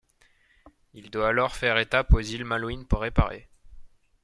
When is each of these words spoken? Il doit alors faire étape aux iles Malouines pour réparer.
Il 0.95 1.11
doit 1.11 1.27
alors 1.29 1.55
faire 1.55 1.77
étape 1.77 2.11
aux 2.11 2.19
iles 2.19 2.43
Malouines 2.43 2.87
pour 2.87 3.01
réparer. 3.01 3.47